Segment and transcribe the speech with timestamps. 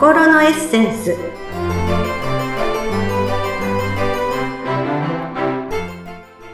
[0.00, 1.16] 心のエッセンス。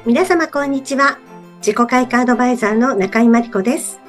[0.07, 1.19] 皆様こんにちは。
[1.59, 4.01] 自己開花アドバイザーの中井真理子です。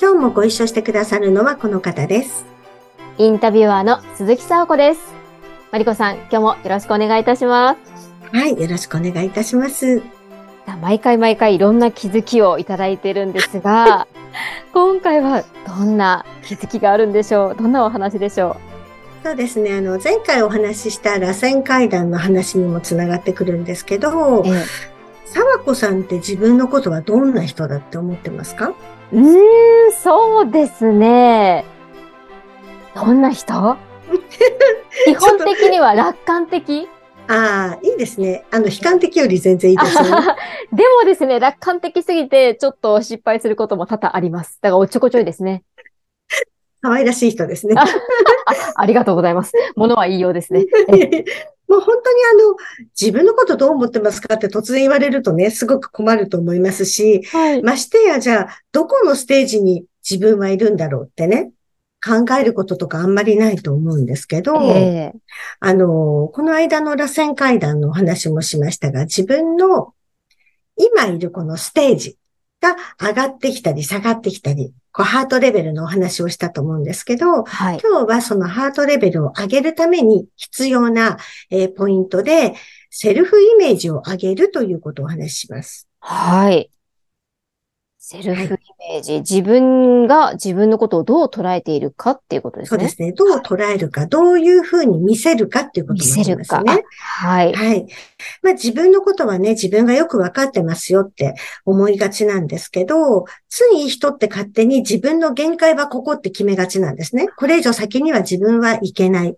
[0.00, 2.44] 今日もご一緒してくださるのはこの方です。
[3.18, 5.00] インタビュアーの鈴木沙子です。
[5.72, 8.12] 真理子さん今日もよろしくお願いいたします。
[8.36, 10.02] はいよろしくお願いいたします。
[10.82, 14.06] 毎回毎回いろんな気づきをいただいてるんですが
[14.74, 17.56] 今回はどんな気づきがあるんでしょう？
[17.56, 18.67] どんなお話でしょう？
[19.24, 19.74] そうですね。
[19.74, 24.64] あの、前回お話しした螺旋階段の話にもつながってくるんですけど、ええ、
[25.26, 28.72] 沢子さんって自分のことはどんな人だって思ってますか？
[29.12, 31.64] うん、そうですね。
[32.94, 33.76] どんな人？
[35.04, 36.88] 基本的には楽観的？
[37.30, 38.46] ああ、いいですね。
[38.50, 40.10] あの、悲観的より全然いいですよね。
[40.72, 44.58] でもですね、楽観的すぎて、ちょっと失敗することも多々あります。
[44.62, 45.62] だから、おっちょこちょいですね。
[46.80, 47.74] 可愛らしい人ですね。
[48.74, 49.52] ありがとうございます。
[49.76, 50.66] ものはいいようですね。
[51.68, 52.56] もう本当にあの、
[52.98, 61.50] 自分のことどう思ってますかって突然言われるとね、すごく困ると思いますし、はい、ましてや、じゃあ、どこのステージに自分はいるんだろうってね、
[62.04, 65.18] 考えることとかあんまりないと思うんですけど、えー、
[65.60, 69.92] あの、この間の螺旋階段のお話もしましたが、自分の
[70.76, 72.16] 今いるこのステージ
[72.60, 81.18] が上がってきたり下がってきたり、こうハートレベルのお話をしたと思うんですけど、はい、今日はそのハートレベルを上げるために必要な、
[81.50, 82.54] えー、ポイントで、
[82.90, 85.88] セルフイメージを上げるということをお話しします。
[86.00, 86.70] はい。
[88.10, 92.78] セルフイメージ、はい、自分が自分のことをどう捉えているかっていうことですね。
[92.78, 93.12] そうですね。
[93.12, 96.20] どう捉えるか、どういうふうに見せるかっていうことですね。
[96.20, 96.64] 見せるか。
[96.64, 97.52] はい。
[97.52, 97.86] はい。
[98.42, 101.34] まあ自分のことはね、自分がよくわかってますよって
[101.66, 107.28] 思いがちなんですけど、つい人って勝手に自分の限界はここって決めがちなんですね。
[107.36, 109.36] これ以上先には自分はいけない。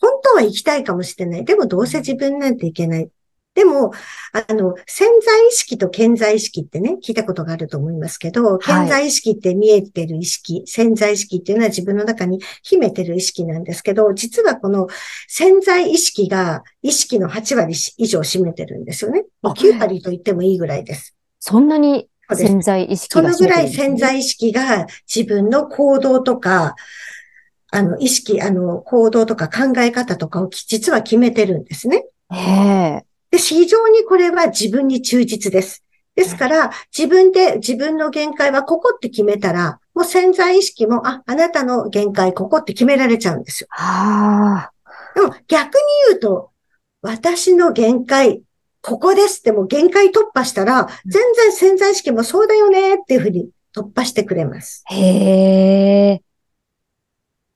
[0.00, 1.44] 本当は行きたいかもしれない。
[1.44, 3.10] でもどうせ自分なんていけない。
[3.56, 3.90] でも、
[4.32, 14.88] あの、潜在意識と潜在意識ってね、聞いたことがあると思いますけど、潜在意識って見えてる意識、はい、潜在意識っていうのは自分の中に秘めてる意識なんですけど、実はこの
[15.26, 19.24] 潜在意識が意識の8割以上占めてるんですよね。
[19.42, 21.16] 9割と言ってもいいぐらいです。
[21.40, 26.74] そんなに潜在意識が、ね、そのぐらい潜在意識が自分の行動とか、
[27.72, 32.04] あの、意識、あの、行動とか考え方とかを実は決めてるんですね。
[32.30, 33.05] へえ。
[33.30, 35.84] で、非常にこれは自分に忠実です。
[36.14, 43.68] ですから、自分で自分の限界はここって決めたら、もう潜在意識も、あ、あなたの限界ここって決められちゃうんですよ。
[43.70, 44.70] あ
[45.14, 46.50] でも逆に言うと、
[47.02, 48.42] 私の限界、
[48.82, 54.84] ここですってもう限界突破したら、全然潜在意識もそうだよねっていうふうに突破してくれます。
[54.86, 56.22] へえ。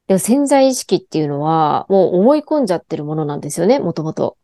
[0.06, 4.36] でも潜在意識っていうのは、もう思い込んじゃってるものなんですよね、もともと。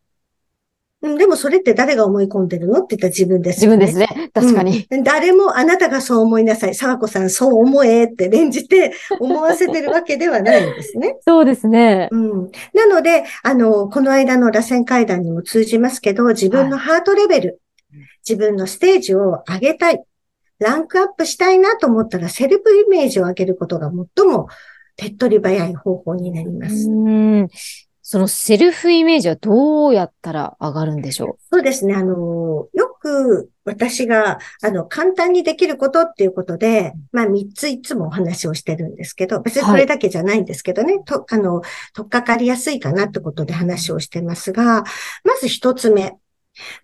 [1.02, 4.30] でもそれって誰が思い込んでるのって言ったら自分です、ね、自分ですね。
[4.32, 6.74] 確かに、うん、誰もあなたがそう思いなさい。
[6.74, 11.16] 沢子さんそう思えって連じて思わせてるわけではないんですね。
[11.26, 12.08] そうですね。
[12.10, 12.50] うん。
[12.72, 17.60] なので、あの、この間の螺旋階段にも通じますけど、自分のハートレベル、
[17.92, 20.02] はい、自分のステージを上げたい。
[20.58, 24.48] ランクアップしたいなと思ったら、セルフイメージを上げることが最も
[24.96, 26.88] 手っ取り早い方法になります。
[26.88, 27.48] うん
[28.08, 31.42] そのセルフイメージはどうやったら上がるんでしょう？
[31.50, 31.94] そうですね。
[31.96, 41.62] あの、よく私が、あの、簡単にできることっていうことで、まあ、三ついつもお話をしてるんですけど、別にこれだけじゃないんですけどね、はい、と、あの、
[41.94, 44.84] とっかかりやすいかなってことで話をしてますが、
[45.24, 46.16] まず一つ目。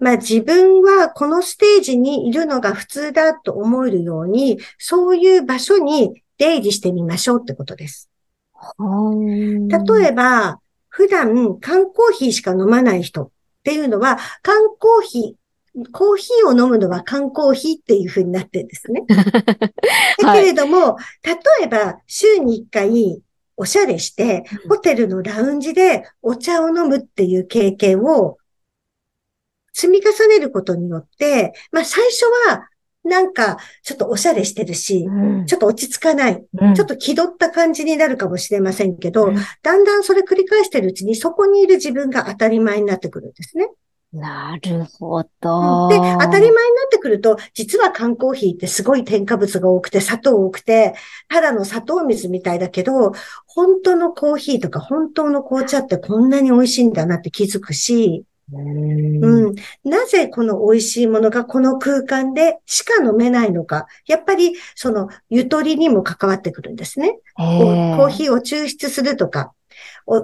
[0.01, 8.11] まあ自分はこのステージにいるのが普通だと思えるように、そういう場所に出入りしてみましょうってことです。
[8.59, 10.59] 例えば、
[10.93, 13.31] 普段缶コーヒーしか飲まない人っ
[13.65, 19.03] ていうのは、缶コーヒー、コーヒーを飲むのは缶コーヒーっていう風になってるんですね。
[20.21, 21.29] だけれども、はい、
[21.61, 23.23] 例えば週に1回
[23.57, 28.37] おしゃれして、ホテルのラウンジでお茶を飲むっていう経験を
[29.73, 32.69] 積み重ねることによって、まあ最初は
[33.05, 43.69] なんか、ちょっとおしゃれしてるし、うん、ちょっと落ち着かない、うん、ちょっと気取った感じになるかもしれませんけど、うん、だんだんそれ繰り返してるうちに、そこにいる自分が当たり前になってくるんですね。
[44.13, 45.89] なるほど。
[45.89, 46.53] で、当たり前にな
[46.87, 50.95] ってくると、実は缶コーヒーってすごい添加物が多くて、砂糖多くて、
[51.29, 53.13] ただの砂糖水みたいだけど、
[53.47, 58.25] 本当のコーヒーとか本当の紅茶ってこんなに美味しいんだなって気づくし、
[58.59, 59.55] うん、
[59.85, 63.87] なぜこの美味しいものがこの空間でしか飲めないのか。
[64.07, 67.19] やっぱりそのゆとりにも関わってくるんですね。
[67.37, 69.53] コーヒーを抽出するとか、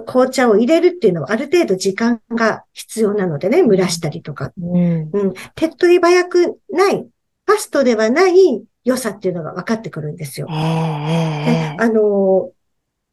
[0.05, 4.51] 紅茶を入れるっていうのはある程度時間が必要なのでね、蒸らしたりとか。
[4.59, 5.09] うん。
[5.11, 5.33] うん。
[5.55, 7.07] 手っ取り早くない、
[7.45, 10.47] ファストではない良さっていうのが分かってくるんですよ。
[10.49, 12.51] えー、あの、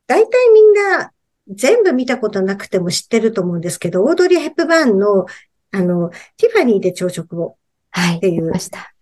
[0.06, 1.12] 大体みんな
[1.48, 5.26] 全部見たことなくても知ってると思うんですけど、オードリー・ヘップバーンの、
[5.72, 7.56] あの、ティファニーで朝食を。
[7.90, 8.16] はい。
[8.16, 8.52] っていう、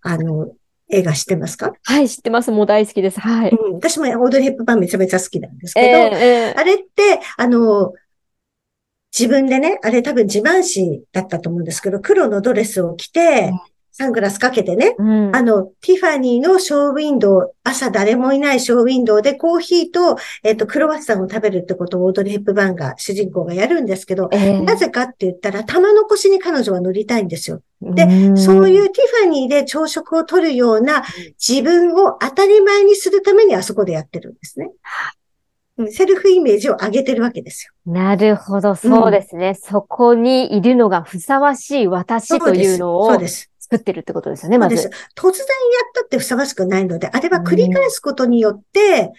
[0.03, 0.53] あの、
[0.91, 1.73] 映画知ってますか？
[1.83, 2.53] はい、知ってます。
[2.53, 3.19] もう大好きです。
[3.19, 3.51] はい。
[3.51, 7.93] うん、私もオードリー・ヘップバーンめちゃめちゃ好きなんですけど、えーえー、あれって、あの、
[9.17, 13.61] 自分でね、あれ多分自慢誌だったと思うんですけど、黒のドレスを着て、うん
[13.97, 27.63] サングラスかけてね、うん、あの、ティファニーのショーウィンドウ、朝誰もいないショーウィンドウでコーヒーと、えっ、ー、と、クロワッサンを食べるってことをオードリー・ヘップバーンが、主人公がやるんですけど、えー、なぜかって言ったら、玉残しに彼女は乗りたいんですよ。
[27.83, 31.05] で、そういうティファニーで朝食をとるような
[31.39, 34.73] 自分を当たり前にするためにあそこでやってるんですね。
[35.91, 37.93] セルフイメージを上げてるわけですよ。
[37.93, 39.49] なるほど、そうですね。
[39.49, 43.09] うん、そこにいるのがふさわしい私というのを。
[43.09, 43.51] そうです。
[43.75, 44.77] 作ってるってことですよね、まず。
[44.77, 45.05] そうです。
[45.17, 45.45] 突然や
[45.89, 49.11] ったってふさわしくないので、あれは繰り返すことによって、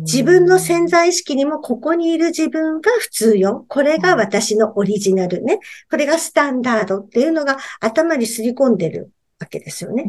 [0.00, 3.66] 自分の潜在意識にもここにいる自分が普通よ。
[3.68, 5.60] これが私のオリジナルね。
[5.90, 10.04] これがスタンダードっていうのが頭にすり込んでるわけですよね。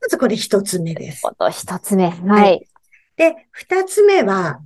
[0.00, 1.22] まずこれ一つ目です。
[1.50, 2.10] 一つ目。
[2.10, 2.66] はい。
[3.16, 4.60] で、二つ目は、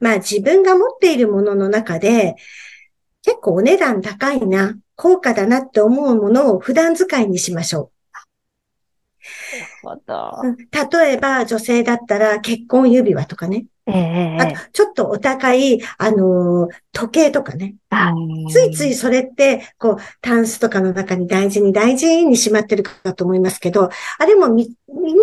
[0.00, 2.36] まあ自分が持っているものの中で、
[3.22, 4.76] 結構お値段高いな。
[4.96, 7.96] 高価だなって思うものを普段使いにしましょう。
[10.98, 13.66] 例えば、女性だったら結婚指輪とかね。
[13.88, 17.76] えー、あと、ちょっとお高い、あのー、時計とかね。
[18.50, 24.74] ついついそれって、こう、タンスとかの中に大事に大事にしまってるかと思いますけど、あれも身に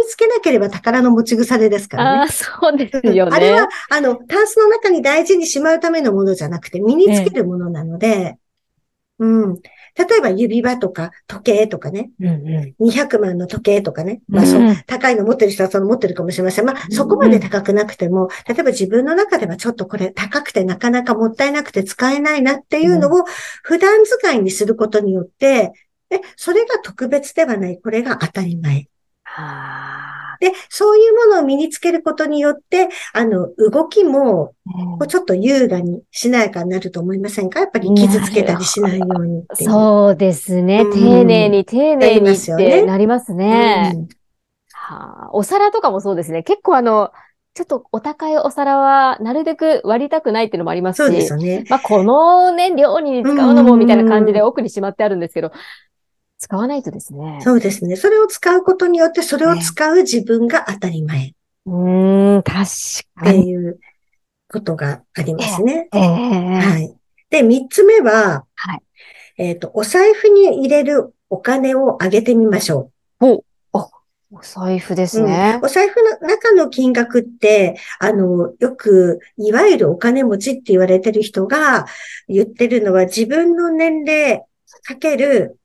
[0.08, 2.22] つけなければ宝の持ち腐れですからね。
[2.22, 3.32] あそうですよね。
[3.36, 8.43] あれは、あの、タンスの中に大事にしまうためのものじゃなくて、身につけるものなので、えー
[9.24, 9.56] うん。
[9.56, 12.10] 例えば指輪とか時計とかね。
[12.20, 14.22] うんうん、200万の時計とかね。
[14.28, 16.66] まあそう、高いの持ってる人はその持ってるかもしれません。
[16.66, 23.24] まあそこまで高くなくても、例えば自分の中ではちょっとこれ高くてなかなかもったいなくて使えないなっていうのを
[23.62, 25.72] 普段使いにすることによって、
[26.10, 27.80] え、それが特別ではない。
[27.80, 28.88] これが当たり前。
[29.24, 34.54] はあで、そういうものを身につけることによって、あの、動きも、
[35.08, 37.60] ちょっと優雅にしなやかになると思いませんか？
[37.60, 40.82] やっぱり傷つけたりしないようにそうですね。
[40.82, 43.92] うん、丁寧に丁寧にってなりますね。
[43.96, 44.08] うん、
[44.72, 46.44] はあ、お皿とかもそうですね。
[46.44, 47.12] 結構あの、
[47.54, 51.06] ちょっとお高いお皿はなるべく割りたくないっていうのもありますし。
[51.06, 51.66] そうですよね。
[51.70, 55.52] まあ、このね、料理に使うのもみたいな感じで奥にしまってあるんですけど、
[56.44, 57.40] 使わないとですね。
[57.42, 57.96] そうですね。
[57.96, 61.18] それを使うことによって、それを使う自分が当たり前。
[61.20, 61.36] ね、
[61.66, 62.54] うん、確
[63.16, 63.40] かに。
[63.40, 63.80] っていう
[64.52, 65.88] ことがありますね。
[65.94, 66.94] えー、はい。
[67.30, 68.82] で、三つ目は、はい。
[69.38, 72.92] えっ、ー、と、お財布に入れるお金を上げてみましょ
[73.22, 73.26] う。
[73.26, 73.90] お、あ、
[74.30, 81.86] お財布ですね、うん、お財布の中の金額って、あの、よく、いわゆるお金持ちって言われてる人が
[82.28, 84.44] 言ってるのは自分の年齢
[84.84, 85.58] かける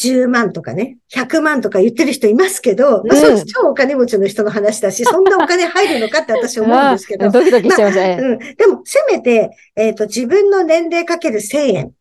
[0.00, 7.30] 10万とかね、100万とか言ってる人いますけど、まあ、そ超お金持ちの人の話だし、 そんなお金入るのかって私思うんですけど。
[7.30, 8.18] ドキドキしちゃいましたね。
[8.18, 8.38] うん。
[8.38, 11.92] でも、せめて、えっ、ー、と、自分の年齢かける1000円。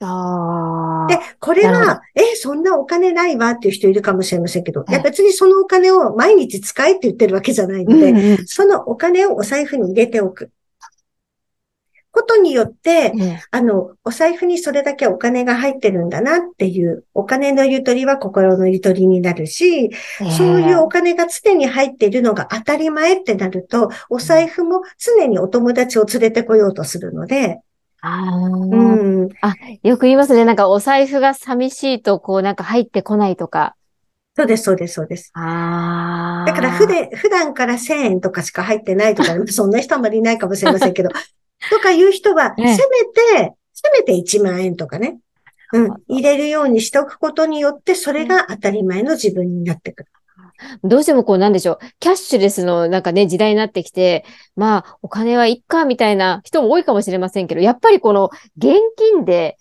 [0.00, 10.50] あで、これは、え、そんなお金ないわっていう人いるかもしれませんけど、いや別にそのお金を毎日使えって言ってるわけじゃないので、うんうん、そのお金をお財布に入れておく。
[12.26, 19.90] ことによって、うん、あの、お財布にそれだけお金が入ってるんだなっていう、お金のゆとりは心のゆとりになるし、
[20.36, 27.60] そういうお金が常に入っているのが当たり前ってなると、お財布も常にお友達を連れてこようとするので、
[28.02, 28.76] あう
[29.24, 30.44] ん、あ、よく言いますね。
[30.44, 33.74] なんかお財布が寂しいと、こうなんか入ってこないとか。
[34.36, 35.30] そうです、そうです、そうです。
[35.34, 41.08] あだから普段、普段から1000円とかしか入ってないとか、そんな人あまりいないかもしれませんけど、
[41.70, 45.18] とかいう人は、せめて、せめて1万円とかね。
[45.72, 45.94] うん。
[46.08, 50.08] 入れるようにしておくことによって、それが当たり前の自分になってくる。
[50.82, 51.78] どうしてもこうなんでしょう。
[52.00, 59.58] キャッシュレスのなんかね、時代になってきて、まあ、お金はいっか、みたいな人も多いかもしれませんけど、やっぱりこの現金で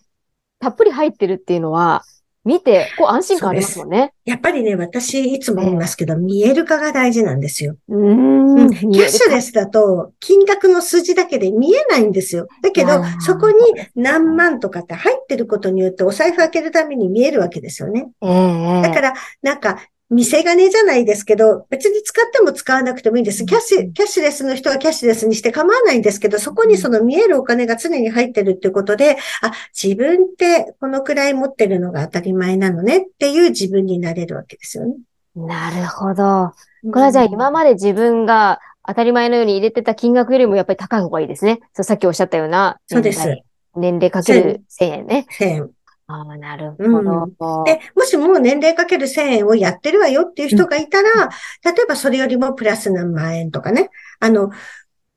[0.59, 2.03] たっぷり入ってるっていうのは、
[2.45, 4.13] 見て、こう安心感ありますもんね。
[4.23, 7.75] やっぱりね、私いつも言いますけど、見える化が大事なんですよ。
[7.89, 12.47] うんキャッシュレスだと、金額の数字だけで見えないんですよ。
[12.61, 13.55] だけど、そこに
[13.95, 18.09] 何万とかって入ってることによって、お財布開けるために見えるわけですよね。
[18.21, 23.43] だから、なんか、見せ金じゃないですけど、別に使っても使わなくてもいいんです。
[23.45, 34.95] キャッシュ、キャッシュレスの人はキャッシュレスにして構わないんですけど、そこにその見えるお金が常に入ってるってことで、あ、自分ってこのくらい持ってるのが当たり前なのねっていう自分になれるわけですよね。
[35.35, 36.53] なるほど。
[36.91, 41.61] これはじゃあ今まで自分が当たり前のように入れてた金額よりもやっぱり高い方がいいですね。
[41.73, 42.79] そうさっきおっしゃったような。
[42.85, 43.41] そうです。
[43.75, 45.25] 年齢かける1000円ね。
[45.39, 45.69] 1000円。
[46.07, 51.29] ああ、なるほど、うん、で、もしも年齢かける1000円をやってるわよっていう人がいたら、うん、
[51.75, 54.51] 例えばそれよりもプラス何万円とかね、あの、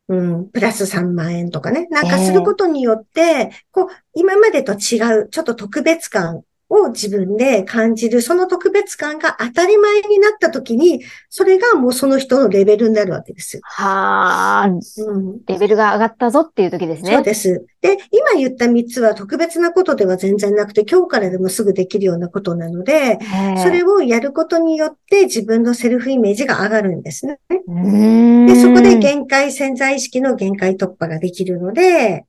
[0.08, 13.62] うん、プラス3万円とかね、なんかすることによって、えー、こう、今までと違う、ちょっと特別感を自分で感じる、その特別感が当たり前になった時に、それがもうその人のレベルになるわけですよ。
[13.64, 17.12] はあ、うん、レベルが上がったぞっていう時ですね。
[17.14, 17.66] そうです。
[17.80, 23.18] で、今言った3つは特別なことでは全然なくて、今日からでもすぐできるようなことなので、
[23.62, 27.38] それをやることによって自分のセルフイメージが上がるんですね。
[27.48, 32.26] で、そこで限界、潜在意識の限界突破ができるので、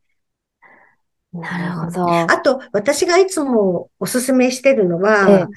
[1.33, 2.09] なるほど。
[2.09, 5.47] あと、私がいつもおすすめしてるのは、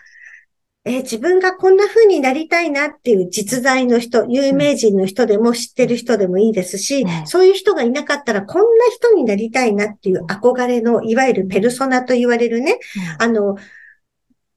[0.85, 1.03] ええ。
[1.03, 12.79] 自分がこんな風になりたいなっていう実在の人、有名人の人でも知ってる人でもいいですし、うん、そういう人がいなかったらこんな人になりたいなっていう憧れの、いわゆるペルソナと言われるね、
[13.19, 13.57] うん、あの、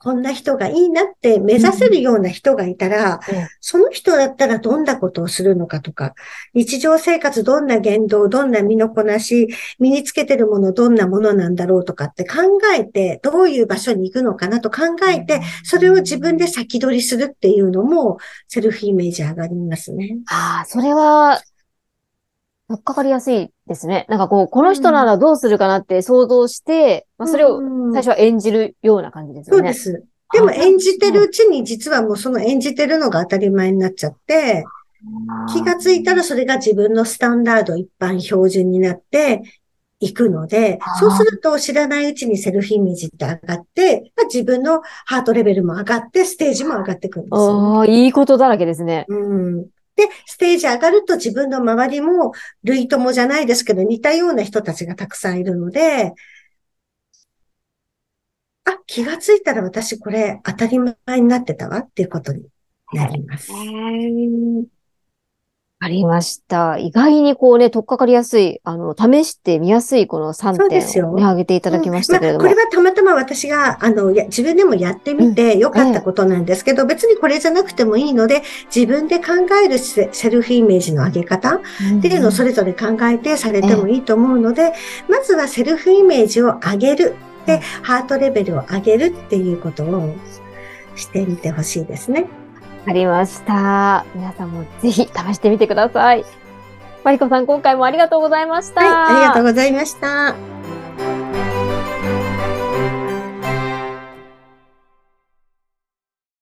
[0.05, 3.19] こんな人がいいなって目指せるような人がいたら、うん、
[3.59, 6.13] その人だったらどんなことをするのかとか、
[6.53, 9.47] 日常生活どんな言動、どんな身のこなし、
[9.79, 12.35] 身につけてるものどんなものなんだろうとかって考
[12.77, 20.17] えて、どういう場所に行くのかなと考えて、それを自分で先取りするっていうのも、セルフイメージ上がりますね。
[20.27, 21.54] ああ、それは、乗
[22.73, 24.05] っかかりやすいですね。
[24.09, 27.61] なんかこう、この人ならどうするかなって想像して、うん、まあ、それを
[27.93, 29.73] 最初は演じるような感じですよね。
[29.73, 30.05] そうです。
[30.33, 34.65] でも演じてるうちに実はもうその演じてるのが当たり前になっちゃって、
[35.53, 39.43] 気がついたらそれが自分のスタンダード一般標準になって
[39.99, 47.77] いくので、そうすると知らないうちにセルフイメージって上がって、まあ、自分のハートレベルも上がって、ステージも上がってくるんですよ、ね。
[47.77, 49.05] ああ、いいことだらけですね。
[49.07, 49.65] うん。
[49.95, 52.33] で、ステージ上がると自分の周りも、
[52.63, 56.13] 類友じゃないですけど、似たような人たちがたくさんいるので、
[58.65, 62.47] あ、気がついたら私これ当たり前になってたわっていうことに
[62.91, 63.51] なります。
[65.85, 66.79] ありました。
[66.79, 72.45] 意外にこうね、とっかかりやすい、あの、試してみやすいこの3点をね、挙げていただきましたけれども。
[72.45, 78.41] うんまあ、これはたまたま私が、あの、や自分でもやってみてよかったことなんですけど、うんえ別にこれじゃなくてもいいので、
[78.75, 81.59] 自分で考えるセルフイメージの上げ方っ
[82.01, 84.73] ていうのをそれぞれ考えてされてもいいと思うので、え
[85.07, 87.15] まずはセルフイメージを上げる。
[87.45, 90.15] で、ハートレベルを上げるっていうことを
[90.95, 92.25] してみてほしいですね。
[92.87, 94.05] ありました。
[94.13, 96.25] 皆さんもぜひ試してみてください。
[97.03, 98.81] マリコさん、今回もありがとうございました。
[98.81, 100.35] はい、ありがとうございました。